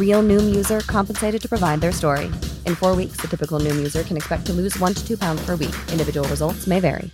[0.00, 2.26] Real Noom user compensated to provide their story.
[2.66, 5.42] In four weeks, the typical Noom user can expect to lose one to two pounds
[5.46, 5.74] per week.
[5.92, 7.10] Individual results may vary.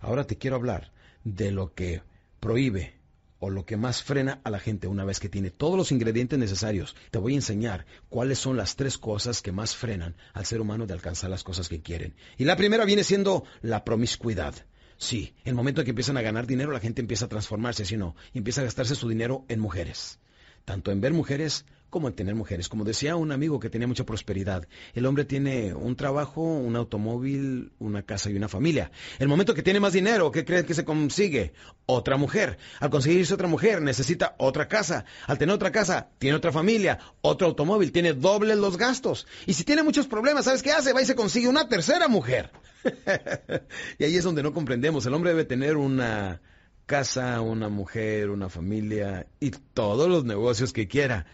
[0.00, 0.90] Ahora te quiero hablar
[1.22, 2.02] de lo que
[2.40, 2.94] prohíbe
[3.38, 6.38] o lo que más frena a la gente una vez que tiene todos los ingredientes
[6.38, 6.96] necesarios.
[7.10, 10.86] Te voy a enseñar cuáles son las tres cosas que más frenan al ser humano
[10.86, 12.14] de alcanzar las cosas que quieren.
[12.38, 14.54] Y la primera viene siendo la promiscuidad.
[15.02, 17.96] Sí, el momento en que empiezan a ganar dinero, la gente empieza a transformarse, si
[17.96, 20.20] no, y empieza a gastarse su dinero en mujeres.
[20.64, 22.70] Tanto en ver mujeres como en tener mujeres.
[22.70, 27.70] Como decía un amigo que tenía mucha prosperidad, el hombre tiene un trabajo, un automóvil,
[27.78, 28.90] una casa y una familia.
[29.18, 31.52] El momento que tiene más dinero, ¿qué creen que se consigue?
[31.84, 32.56] Otra mujer.
[32.80, 35.04] Al conseguirse otra mujer, necesita otra casa.
[35.26, 39.26] Al tener otra casa, tiene otra familia, otro automóvil, tiene doble los gastos.
[39.46, 40.94] Y si tiene muchos problemas, ¿sabes qué hace?
[40.94, 42.50] Va y se consigue una tercera mujer.
[43.98, 45.04] y ahí es donde no comprendemos.
[45.04, 46.40] El hombre debe tener una
[46.86, 51.26] casa, una mujer, una familia y todos los negocios que quiera.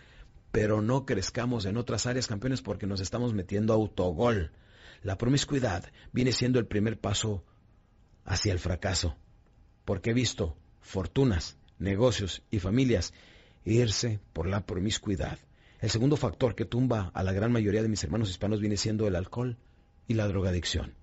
[0.52, 4.52] Pero no crezcamos en otras áreas, campeones, porque nos estamos metiendo a autogol.
[5.02, 7.44] La promiscuidad viene siendo el primer paso
[8.24, 9.16] hacia el fracaso.
[9.84, 13.12] Porque he visto fortunas, negocios y familias
[13.64, 15.38] irse por la promiscuidad.
[15.80, 19.06] El segundo factor que tumba a la gran mayoría de mis hermanos hispanos viene siendo
[19.06, 19.58] el alcohol
[20.08, 20.97] y la drogadicción.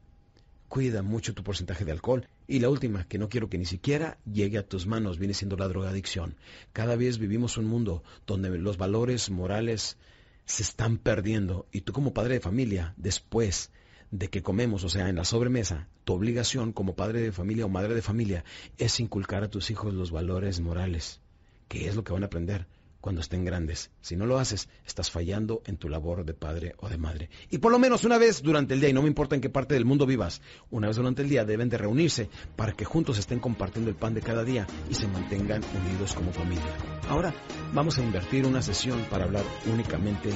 [0.75, 2.27] Cuida mucho tu porcentaje de alcohol.
[2.49, 5.55] Y la última, que no quiero que ni siquiera llegue a tus manos, viene siendo
[5.55, 6.35] la drogadicción.
[6.73, 9.97] Cada vez vivimos un mundo donde los valores morales
[10.43, 11.65] se están perdiendo.
[11.71, 13.71] Y tú como padre de familia, después
[14.11, 17.69] de que comemos, o sea, en la sobremesa, tu obligación como padre de familia o
[17.69, 18.43] madre de familia
[18.77, 21.21] es inculcar a tus hijos los valores morales,
[21.69, 22.67] que es lo que van a aprender
[23.05, 23.91] cuando estén grandes.
[24.01, 27.29] Si no lo haces, estás fallando en tu labor de padre o de madre.
[27.51, 29.49] Y por lo menos una vez durante el día, y no me importa en qué
[29.51, 33.19] parte del mundo vivas, una vez durante el día deben de reunirse para que juntos
[33.19, 36.65] estén compartiendo el pan de cada día y se mantengan unidos como familia.
[37.07, 37.31] Ahora
[37.75, 40.31] vamos a invertir una sesión para hablar únicamente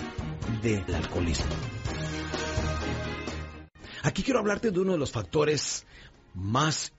[0.61, 1.49] del alcoholismo.
[4.03, 5.87] Aquí quiero hablarte de uno de los factores
[6.35, 6.93] más,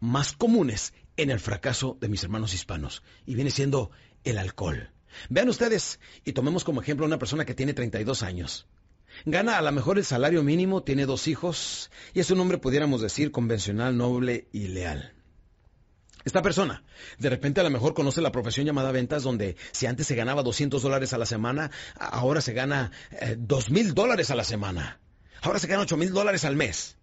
[0.00, 3.90] más comunes en el fracaso de mis hermanos hispanos, y viene siendo
[4.30, 4.90] el alcohol.
[5.28, 8.66] Vean ustedes, y tomemos como ejemplo a una persona que tiene 32 años.
[9.24, 13.00] Gana a lo mejor el salario mínimo, tiene dos hijos, y es un hombre, pudiéramos
[13.00, 15.12] decir, convencional, noble y leal.
[16.24, 16.82] Esta persona,
[17.18, 20.42] de repente a lo mejor conoce la profesión llamada ventas, donde si antes se ganaba
[20.42, 24.98] 200 dólares a la semana, ahora se gana eh, 2 mil dólares a la semana.
[25.40, 26.96] Ahora se gana 8 mil dólares al mes.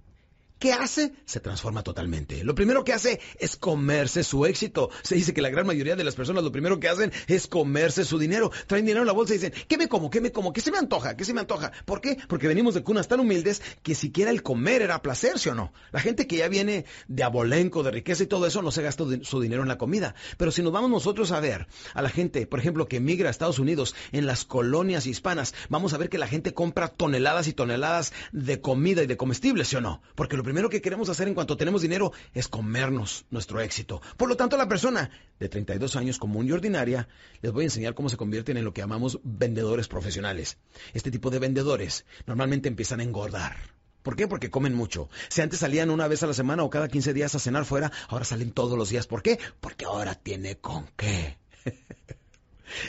[0.60, 1.12] ¿Qué hace?
[1.26, 2.44] Se transforma totalmente.
[2.44, 4.90] Lo primero que hace es comerse su éxito.
[5.02, 8.06] Se dice que la gran mayoría de las personas lo primero que hacen es comerse
[8.06, 8.50] su dinero.
[8.68, 10.10] Traen dinero en la bolsa y dicen, ¿qué me como?
[10.10, 10.54] ¿Qué me como?
[10.54, 11.18] ¿Qué se me antoja?
[11.18, 11.74] ¿Qué se me antoja?
[11.86, 12.18] ¿Por qué?
[12.30, 15.74] Porque venimos de cunas tan humildes que siquiera el comer era placer, ¿sí o no?
[15.92, 19.04] La gente que ya viene de abolenco, de riqueza y todo eso, no se gasta
[19.24, 20.16] su dinero en la comida.
[20.38, 23.32] Pero si nos vamos nosotros a ver a la gente, por ejemplo, que emigra a
[23.32, 27.54] Estados Unidos en las colonias hispanas, vamos a ver que la gente compra toneladas y
[27.54, 30.02] toneladas de comida y de comestibles, ¿sí o no?
[30.16, 34.02] Porque lo primero que queremos hacer en cuanto tenemos dinero es comernos nuestro éxito.
[34.18, 35.10] Por lo tanto, la persona
[35.40, 37.08] de 32 años común y ordinaria,
[37.42, 40.58] les voy a enseñar cómo se convierten en lo que llamamos vendedores profesionales.
[40.94, 43.56] Este tipo de vendedores normalmente empiezan a engordar.
[44.04, 44.28] ¿Por qué?
[44.28, 45.10] Porque comen mucho.
[45.30, 47.92] Si antes salían una vez a la semana o cada 15 días a cenar fuera,
[48.10, 49.08] ahora salen todos los días.
[49.08, 49.40] ¿Por qué?
[49.60, 51.38] Porque ahora tiene con qué.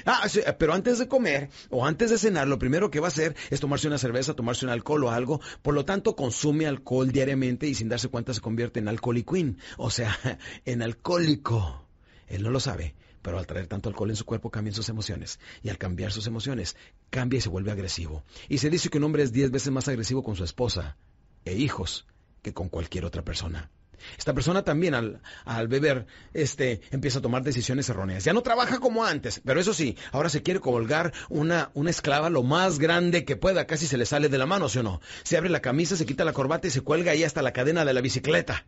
[0.04, 3.08] Ah, sí, pero antes de comer o antes de cenar, lo primero que va a
[3.08, 5.40] hacer es tomarse una cerveza, tomarse un alcohol o algo.
[5.62, 9.90] Por lo tanto, consume alcohol diariamente y sin darse cuenta se convierte en alcoholiquín, o
[9.90, 10.16] sea,
[10.64, 11.88] en alcohólico.
[12.26, 15.38] Él no lo sabe, pero al traer tanto alcohol en su cuerpo cambian sus emociones.
[15.62, 16.76] Y al cambiar sus emociones,
[17.10, 18.24] cambia y se vuelve agresivo.
[18.48, 20.96] Y se dice que un hombre es diez veces más agresivo con su esposa
[21.44, 22.06] e hijos
[22.42, 23.70] que con cualquier otra persona.
[24.18, 28.24] Esta persona también al, beber este, empieza a tomar decisiones erróneas.
[28.24, 32.30] Ya no trabaja como antes, pero eso sí, ahora se quiere colgar una, una esclava
[32.30, 35.00] lo más grande que pueda, casi se le sale de la mano, ¿sí o no?
[35.22, 37.84] Se abre la camisa, se quita la corbata y se cuelga ahí hasta la cadena
[37.84, 38.66] de la bicicleta.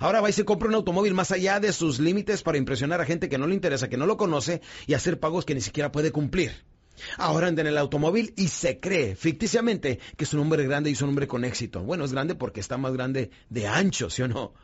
[0.00, 3.04] Ahora va y se compra un automóvil más allá de sus límites para impresionar a
[3.04, 5.92] gente que no le interesa, que no lo conoce y hacer pagos que ni siquiera
[5.92, 6.64] puede cumplir.
[7.18, 10.92] Ahora anda en el automóvil y se cree ficticiamente que es un hombre grande y
[10.94, 11.82] es un hombre con éxito.
[11.82, 14.54] Bueno, es grande porque está más grande de ancho, ¿sí o no?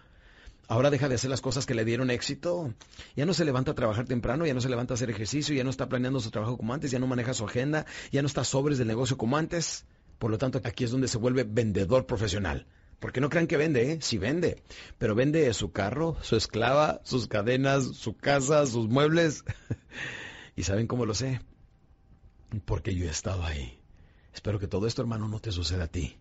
[0.70, 2.72] Ahora deja de hacer las cosas que le dieron éxito.
[3.17, 5.64] Ya no se levanta a trabajar temprano, ya no se levanta a hacer ejercicio, ya
[5.64, 8.44] no está planeando su trabajo como antes, ya no maneja su agenda, ya no está
[8.44, 9.84] sobres del negocio como antes.
[10.20, 12.69] Por lo tanto, aquí es donde se vuelve vendedor profesional.
[13.00, 13.99] Porque no crean que vende, ¿eh?
[14.00, 14.62] Sí vende.
[14.96, 19.43] Pero vende su carro, su esclava, sus cadenas, su casa, sus muebles.
[20.55, 21.40] ¿Y saben cómo lo sé?
[22.64, 23.81] Porque yo he estado ahí.
[24.32, 26.20] Espero que todo esto, hermano, no te suceda a ti.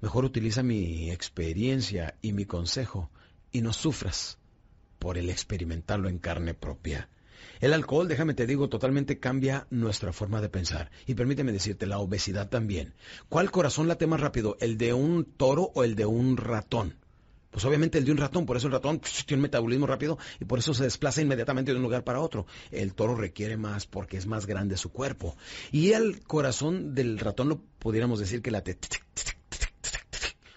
[0.00, 3.12] Mejor utiliza mi experiencia y mi consejo
[3.56, 4.36] y no sufras
[4.98, 7.08] por el experimentarlo en carne propia.
[7.58, 10.90] El alcohol, déjame te digo, totalmente cambia nuestra forma de pensar.
[11.06, 12.92] Y permíteme decirte, la obesidad también.
[13.30, 16.96] ¿Cuál corazón late más rápido, el de un toro o el de un ratón?
[17.50, 20.44] Pues obviamente el de un ratón, por eso el ratón tiene un metabolismo rápido y
[20.44, 22.46] por eso se desplaza inmediatamente de un lugar para otro.
[22.70, 25.34] El toro requiere más porque es más grande su cuerpo.
[25.72, 28.78] Y el corazón del ratón lo pudiéramos decir que late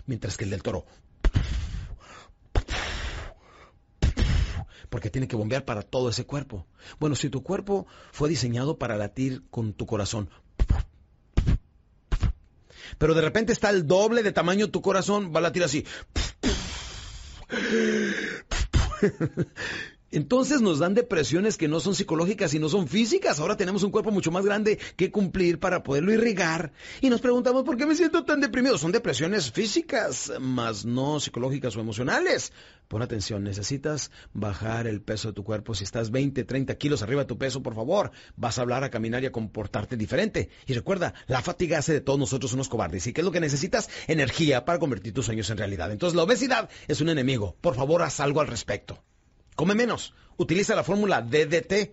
[0.06, 0.86] mientras que el del toro
[5.00, 6.68] porque tiene que bombear para todo ese cuerpo.
[7.00, 10.30] Bueno, si tu cuerpo fue diseñado para latir con tu corazón,
[12.98, 15.86] pero de repente está el doble de tamaño tu corazón, va a latir así.
[20.12, 23.40] Entonces nos dan depresiones que no son psicológicas y no son físicas.
[23.40, 26.72] Ahora tenemos un cuerpo mucho más grande que cumplir para poderlo irrigar.
[27.02, 28.78] Y nos preguntamos por qué me siento tan deprimido.
[28.78, 32.52] Son depresiones físicas, más no psicológicas o emocionales.
[32.88, 35.76] Pon atención, necesitas bajar el peso de tu cuerpo.
[35.76, 38.90] Si estás 20, 30 kilos arriba de tu peso, por favor, vas a hablar, a
[38.90, 40.50] caminar y a comportarte diferente.
[40.66, 43.06] Y recuerda, la fatiga hace de todos nosotros unos cobardes.
[43.06, 43.90] ¿Y qué es lo que necesitas?
[44.08, 45.92] Energía para convertir tus sueños en realidad.
[45.92, 47.56] Entonces la obesidad es un enemigo.
[47.62, 49.04] Por favor, haz algo al respecto.
[49.60, 50.14] Come menos.
[50.38, 51.92] Utiliza la fórmula DDT.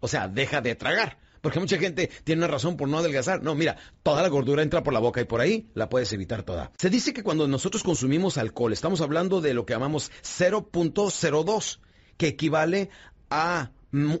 [0.00, 1.16] O sea, deja de tragar.
[1.40, 3.42] Porque mucha gente tiene una razón por no adelgazar.
[3.42, 6.42] No, mira, toda la gordura entra por la boca y por ahí la puedes evitar
[6.42, 6.70] toda.
[6.76, 11.78] Se dice que cuando nosotros consumimos alcohol, estamos hablando de lo que llamamos 0.02,
[12.18, 12.90] que equivale
[13.30, 13.70] a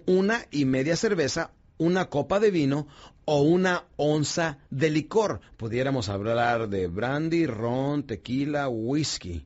[0.06, 2.88] una y media cerveza, una copa de vino
[3.26, 5.42] o una onza de licor.
[5.58, 9.44] Pudiéramos hablar de brandy, ron, tequila, whisky.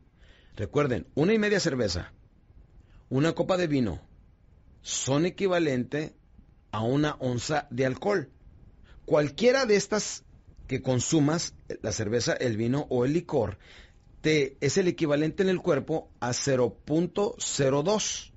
[0.54, 2.12] Recuerden, una y media cerveza,
[3.12, 4.00] una copa de vino
[4.80, 6.14] son equivalente
[6.70, 8.30] a una onza de alcohol.
[9.04, 10.24] Cualquiera de estas
[10.66, 13.58] que consumas, la cerveza, el vino o el licor,
[14.22, 18.31] te, es el equivalente en el cuerpo a 0.02.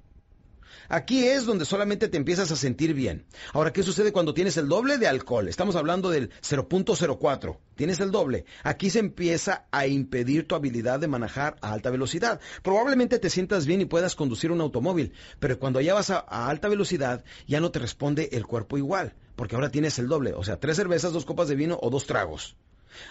[0.90, 3.26] Aquí es donde solamente te empiezas a sentir bien.
[3.54, 5.48] Ahora, ¿qué sucede cuando tienes el doble de alcohol?
[5.48, 7.58] Estamos hablando del 0.04.
[7.76, 8.46] Tienes el doble.
[8.64, 12.40] Aquí se empieza a impedir tu habilidad de manejar a alta velocidad.
[12.64, 16.50] Probablemente te sientas bien y puedas conducir un automóvil, pero cuando ya vas a, a
[16.50, 20.34] alta velocidad ya no te responde el cuerpo igual, porque ahora tienes el doble.
[20.34, 22.56] O sea, tres cervezas, dos copas de vino o dos tragos.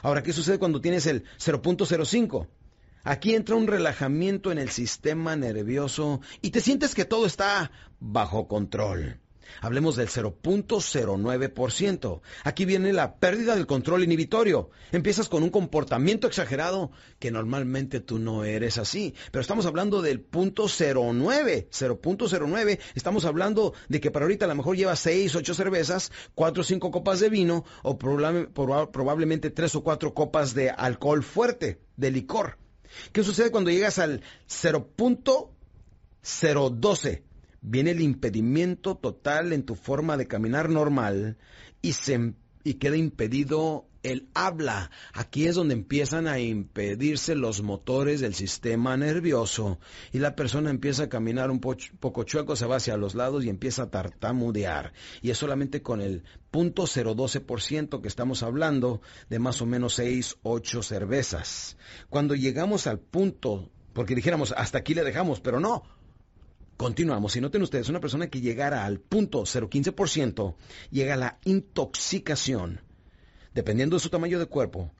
[0.02, 2.46] Ahora, ¿qué sucede cuando tienes el 0.05?
[3.06, 7.70] Aquí entra un relajamiento en el sistema nervioso y te sientes que todo está
[8.00, 9.20] bajo control.
[9.61, 12.23] Hablemos del 0.09%.
[12.44, 14.70] Aquí viene la pérdida del control inhibitorio.
[14.90, 19.14] Empiezas con un comportamiento exagerado que normalmente tú no eres así.
[19.30, 21.68] Pero estamos hablando del 0.09.
[21.68, 22.78] 0.09.
[22.94, 26.64] Estamos hablando de que para ahorita a lo mejor llevas 6, 8 cervezas, 4 o
[26.64, 32.63] 5 copas de vino o probablemente 3 o 4 copas de alcohol fuerte, de licor.
[33.12, 37.22] ¿Qué sucede cuando llegas al 0.012?
[37.60, 41.38] Viene el impedimento total en tu forma de caminar normal
[41.80, 44.90] y, se, y queda impedido el habla.
[45.12, 49.80] Aquí es donde empiezan a impedirse los motores del sistema nervioso
[50.12, 53.49] y la persona empieza a caminar un poco chueco, se va hacia los lados y
[53.49, 54.92] empieza a tartamudear.
[55.23, 60.37] Y es solamente con el punto 012% que estamos hablando de más o menos 6,
[60.42, 61.76] 8 cervezas.
[62.08, 65.82] Cuando llegamos al punto, porque dijéramos hasta aquí le dejamos, pero no.
[66.76, 67.37] Continuamos.
[67.37, 70.56] Y noten ustedes, una persona que llegara al punto 0.15%
[70.90, 72.80] llega a la intoxicación,
[73.54, 74.90] dependiendo de su tamaño de cuerpo,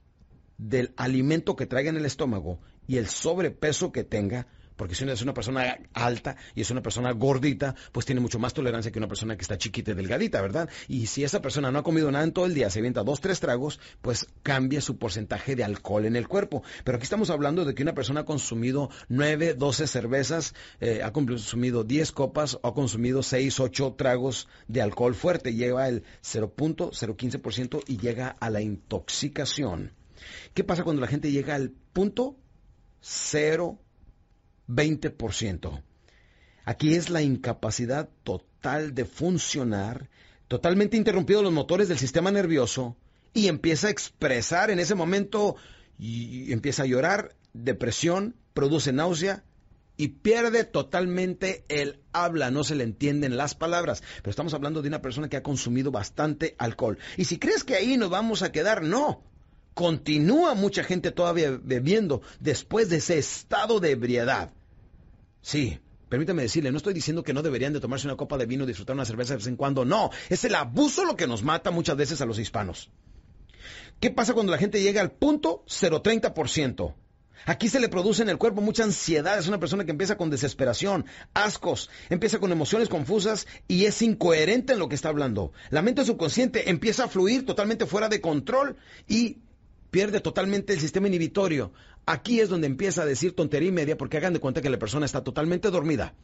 [0.57, 5.13] del alimento que traiga en el estómago y el sobrepeso que tenga, porque si uno
[5.13, 8.99] es una persona alta y es una persona gordita, pues tiene mucho más tolerancia que
[8.99, 10.69] una persona que está chiquita y delgadita, ¿verdad?
[10.89, 13.21] Y si esa persona no ha comido nada en todo el día, se avienta dos,
[13.21, 16.63] tres tragos, pues cambia su porcentaje de alcohol en el cuerpo.
[16.85, 21.13] Pero aquí estamos hablando de que una persona ha consumido nueve, doce cervezas, eh, ha
[21.13, 25.55] consumido diez copas o ha consumido seis, ocho tragos de alcohol fuerte.
[25.55, 29.93] Lleva el 0.015% y llega a la intoxicación.
[30.55, 32.37] ¿Qué pasa cuando la gente llega al punto
[34.69, 35.83] 0.20%?
[36.65, 40.09] Aquí es la incapacidad total de funcionar,
[40.49, 42.97] totalmente interrumpido los motores del sistema nervioso
[43.35, 45.57] y empieza a expresar en ese momento
[45.99, 49.45] y empieza a llorar, depresión, produce náusea
[49.97, 54.03] y pierde totalmente el habla, no se le entienden las palabras.
[54.19, 56.99] Pero estamos hablando de una persona que ha consumido bastante alcohol.
[57.17, 59.23] Y si crees que ahí nos vamos a quedar, no.
[59.75, 64.53] Continúa mucha gente todavía bebiendo después de ese estado de ebriedad.
[65.43, 68.67] Sí, permítame decirle, no estoy diciendo que no deberían de tomarse una copa de vino
[68.67, 69.85] disfrutar una cerveza de vez en cuando.
[69.85, 72.91] No, es el abuso lo que nos mata muchas veces a los hispanos.
[74.01, 76.95] ¿Qué pasa cuando la gente llega al punto 030%?
[77.47, 79.39] Aquí se le produce en el cuerpo mucha ansiedad.
[79.39, 81.05] Es una persona que empieza con desesperación,
[81.35, 85.53] ascos, empieza con emociones confusas y es incoherente en lo que está hablando.
[85.71, 88.77] La mente subconsciente empieza a fluir totalmente fuera de control
[89.07, 89.39] y
[89.95, 91.73] pierde totalmente el sistema inhibitorio.
[92.05, 94.77] Aquí es donde empieza a decir tontería y media porque hagan de cuenta que la
[94.77, 96.15] persona está totalmente dormida.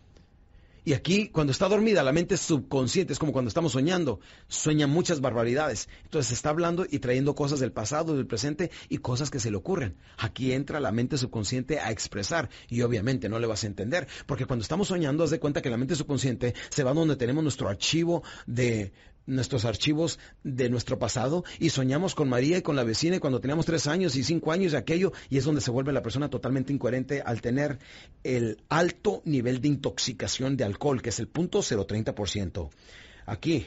[0.85, 5.21] Y aquí, cuando está dormida, la mente subconsciente, es como cuando estamos soñando, sueña muchas
[5.21, 5.89] barbaridades.
[6.03, 9.57] Entonces está hablando y trayendo cosas del pasado, del presente y cosas que se le
[9.59, 9.97] ocurren.
[10.19, 14.47] Aquí entra la mente subconsciente a expresar y obviamente no le vas a entender, porque
[14.47, 17.69] cuando estamos soñando, haz de cuenta que la mente subconsciente se va donde tenemos nuestro
[17.69, 18.93] archivo de,
[19.31, 23.41] nuestros archivos de nuestro pasado y soñamos con María y con la vecina y cuando
[23.41, 26.29] teníamos tres años y cinco años y aquello y es donde se vuelve la persona
[26.29, 27.79] totalmente incoherente al tener
[28.25, 32.71] el alto nivel de intoxicación de alcohol, que es el punto 030%.
[33.27, 33.67] Aquí,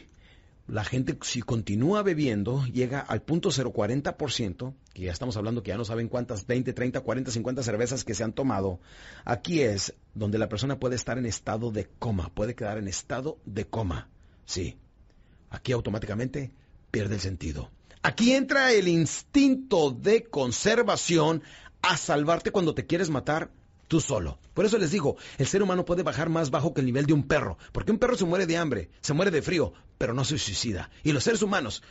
[0.67, 5.77] la gente si continúa bebiendo llega al punto 040%, que ya estamos hablando que ya
[5.77, 8.79] no saben cuántas, 20, 30, 40, 50 cervezas que se han tomado.
[9.25, 13.39] Aquí es donde la persona puede estar en estado de coma, puede quedar en estado
[13.45, 14.09] de coma.
[14.45, 14.77] Sí,
[15.53, 16.51] aquí automáticamente
[16.91, 17.69] pierde el sentido.
[18.01, 21.41] Aquí entra el instinto de conservación
[21.81, 23.49] a salvarte cuando te quieres matar
[23.87, 24.39] tú solo.
[24.53, 27.13] Por eso les digo, el ser humano puede bajar más bajo que el nivel de
[27.13, 30.25] un perro, porque un perro se muere de hambre, se muere de frío, pero no
[30.25, 30.89] se suicida.
[31.03, 31.83] Y los seres humanos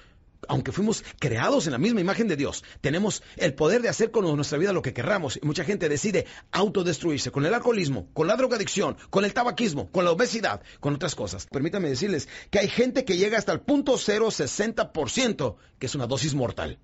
[0.48, 4.24] aunque fuimos creados en la misma imagen de Dios, tenemos el poder de hacer con
[4.34, 5.38] nuestra vida lo que querramos.
[5.40, 10.04] Y mucha gente decide autodestruirse con el alcoholismo, con la drogadicción, con el tabaquismo, con
[10.04, 11.46] la obesidad, con otras cosas.
[11.46, 16.34] Permítanme decirles que hay gente que llega hasta el punto 0,60%, que es una dosis
[16.34, 16.78] mortal.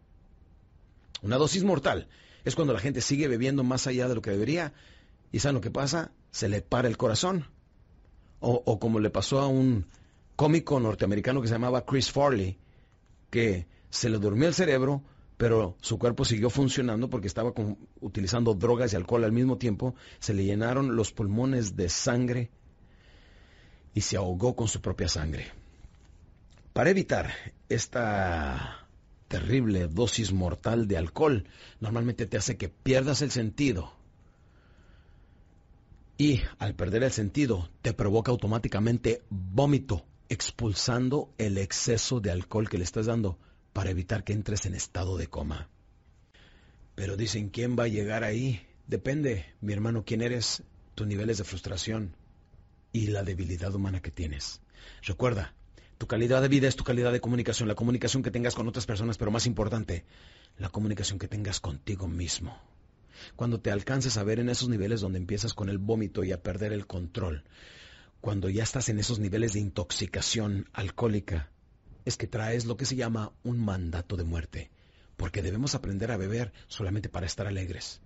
[1.23, 2.09] Una dosis mortal
[2.45, 4.73] es cuando la gente sigue bebiendo más allá de lo que debería.
[5.33, 6.13] ¿Y saben lo que pasa?
[6.31, 7.47] Se le para el corazón.
[8.41, 9.87] O, o como le pasó a un
[10.37, 12.57] cómico norteamericano que se llamaba Chris Farley,
[13.31, 15.03] que se le durmió el cerebro,
[15.37, 17.53] pero su cuerpo siguió funcionando porque estaba
[18.01, 22.51] utilizando drogas y alcohol al mismo tiempo, se le llenaron los pulmones de sangre
[23.95, 25.47] y se ahogó con su propia sangre.
[26.73, 27.33] Para evitar
[27.69, 28.89] esta
[29.29, 31.45] terrible dosis mortal de alcohol,
[31.81, 33.93] normalmente te hace que pierdas el sentido.
[36.17, 42.79] Y al perder el sentido, te provoca automáticamente vómito expulsando el exceso de alcohol que
[42.79, 43.39] le estás dando
[43.73, 45.69] para evitar que entres en estado de coma.
[46.95, 48.61] Pero dicen, ¿quién va a llegar ahí?
[48.87, 50.63] Depende, mi hermano, quién eres,
[50.95, 52.17] tus niveles de frustración
[52.93, 54.61] y la debilidad humana que tienes.
[55.03, 55.55] Recuerda,
[55.99, 58.87] tu calidad de vida es tu calidad de comunicación, la comunicación que tengas con otras
[58.87, 60.05] personas, pero más importante,
[60.57, 62.61] la comunicación que tengas contigo mismo.
[63.37, 66.43] Cuando te alcances a ver en esos niveles donde empiezas con el vómito y a
[66.43, 67.45] perder el control,
[68.21, 71.51] cuando ya estás en esos niveles de intoxicación alcohólica,
[72.05, 74.71] es que traes lo que se llama un mandato de muerte,
[75.17, 78.01] porque debemos aprender a beber solamente para estar alegres.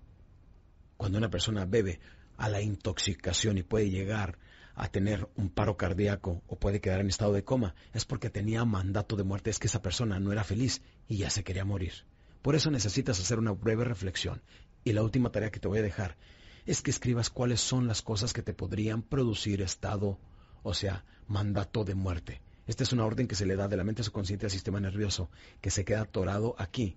[0.97, 1.99] Cuando una persona bebe
[2.37, 4.37] a la intoxicación y puede llegar
[4.75, 8.65] a tener un paro cardíaco o puede quedar en estado de coma, es porque tenía
[8.65, 11.93] mandato de muerte, es que esa persona no era feliz y ya se quería morir.
[12.41, 14.41] Por eso necesitas hacer una breve reflexión.
[14.83, 16.17] Y la última tarea que te voy a dejar
[16.65, 20.17] es que escribas cuáles son las cosas que te podrían producir estado,
[20.63, 22.41] o sea, mandato de muerte.
[22.65, 25.29] Esta es una orden que se le da de la mente subconsciente al sistema nervioso,
[25.59, 26.95] que se queda atorado aquí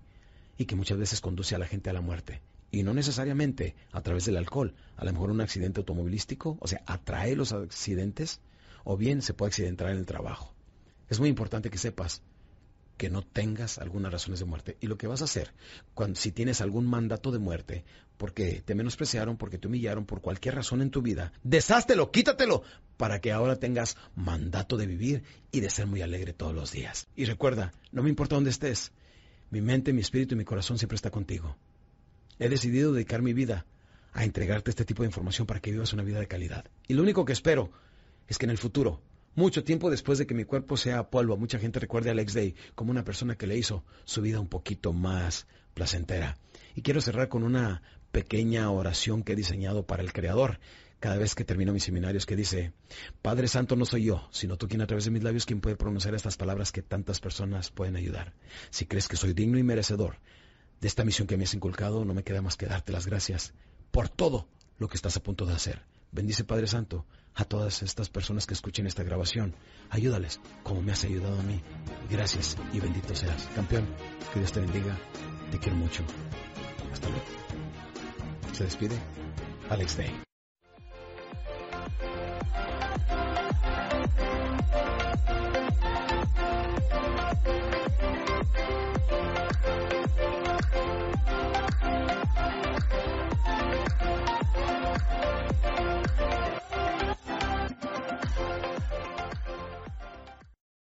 [0.57, 2.41] y que muchas veces conduce a la gente a la muerte.
[2.71, 4.73] Y no necesariamente a través del alcohol.
[4.95, 8.39] A lo mejor un accidente automovilístico, o sea, atrae los accidentes,
[8.83, 10.53] o bien se puede accidentar en el trabajo.
[11.09, 12.21] Es muy importante que sepas
[12.97, 14.77] que no tengas algunas razones de muerte.
[14.81, 15.53] Y lo que vas a hacer,
[15.93, 17.85] cuando, si tienes algún mandato de muerte,
[18.17, 22.63] porque te menospreciaron, porque te humillaron, por cualquier razón en tu vida, deshástelo, quítatelo,
[22.97, 27.07] para que ahora tengas mandato de vivir y de ser muy alegre todos los días.
[27.15, 28.91] Y recuerda, no me importa dónde estés,
[29.51, 31.55] mi mente, mi espíritu y mi corazón siempre está contigo.
[32.39, 33.65] He decidido dedicar mi vida
[34.13, 36.65] a entregarte este tipo de información para que vivas una vida de calidad.
[36.87, 37.71] Y lo único que espero
[38.27, 39.01] es que en el futuro
[39.37, 42.55] mucho tiempo después de que mi cuerpo sea polvo, mucha gente recuerde a Alex Day
[42.73, 46.39] como una persona que le hizo su vida un poquito más placentera.
[46.73, 50.59] Y quiero cerrar con una pequeña oración que he diseñado para el Creador
[50.99, 52.73] cada vez que termino mis seminarios que dice,
[53.21, 55.75] Padre Santo no soy yo, sino tú quien a través de mis labios quien puede
[55.75, 58.33] pronunciar estas palabras que tantas personas pueden ayudar.
[58.71, 60.17] Si crees que soy digno y merecedor
[60.81, 63.53] de esta misión que me has inculcado, no me queda más que darte las gracias
[63.91, 64.47] por todo
[64.79, 65.85] lo que estás a punto de hacer.
[66.11, 69.55] Bendice Padre Santo a todas estas personas que escuchen esta grabación.
[69.89, 71.61] Ayúdales como me has ayudado a mí.
[72.09, 73.47] Gracias y bendito seas.
[73.55, 73.85] Campeón,
[74.33, 74.97] que Dios te bendiga.
[75.51, 76.03] Te quiero mucho.
[76.91, 77.25] Hasta luego.
[78.53, 78.97] Se despide
[79.69, 80.26] Alex Day.